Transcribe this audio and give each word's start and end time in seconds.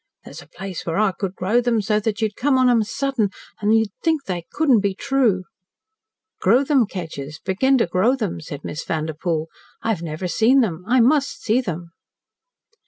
There's 0.25 0.41
a 0.41 0.47
place 0.49 0.83
where 0.83 0.97
I 0.97 1.11
could 1.11 1.35
grow 1.35 1.61
them 1.61 1.79
so 1.79 1.99
that 1.99 2.23
you'd 2.23 2.35
come 2.35 2.57
on 2.57 2.65
them 2.65 2.81
sudden, 2.83 3.29
and 3.61 3.77
you'd 3.77 3.91
think 4.01 4.23
they 4.25 4.45
couldn't 4.51 4.79
be 4.79 4.95
true." 4.95 5.43
"Grow 6.39 6.63
them, 6.63 6.87
Kedgers, 6.87 7.35
begin 7.45 7.77
to 7.77 7.85
grow 7.85 8.15
them," 8.15 8.41
said 8.41 8.61
Miss 8.63 8.83
Vanderpoel. 8.83 9.45
"I 9.83 9.89
have 9.89 10.01
never 10.01 10.27
seen 10.27 10.61
them 10.61 10.83
I 10.87 11.01
must 11.01 11.43
see 11.43 11.61
them." 11.61 11.91